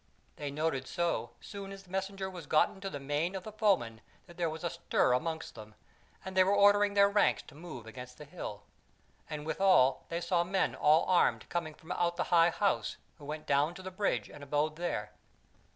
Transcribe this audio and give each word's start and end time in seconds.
They 0.37 0.49
noted 0.49 0.87
so 0.87 1.29
soon 1.41 1.71
as 1.71 1.83
the 1.83 1.91
messenger 1.91 2.27
was 2.27 2.47
gotten 2.47 2.81
to 2.81 2.89
the 2.89 2.99
main 2.99 3.35
of 3.35 3.43
the 3.43 3.51
foemen 3.51 4.01
that 4.25 4.35
there 4.35 4.49
was 4.49 4.63
a 4.63 4.71
stir 4.71 5.13
amongst 5.13 5.53
them, 5.53 5.75
and 6.25 6.35
they 6.35 6.43
were 6.43 6.55
ordering 6.55 6.95
their 6.95 7.07
ranks 7.07 7.43
to 7.43 7.53
move 7.53 7.85
against 7.85 8.17
the 8.17 8.25
hill. 8.25 8.63
And 9.29 9.45
withal 9.45 10.05
they 10.09 10.19
saw 10.19 10.43
men 10.43 10.73
all 10.73 11.05
armed 11.05 11.47
coming 11.49 11.75
from 11.75 11.91
out 11.91 12.15
the 12.17 12.23
High 12.33 12.49
House, 12.49 12.97
who 13.19 13.25
went 13.25 13.45
down 13.45 13.75
to 13.75 13.83
the 13.83 13.91
Bridge 13.91 14.27
and 14.27 14.41
abode 14.43 14.75
there. 14.75 15.11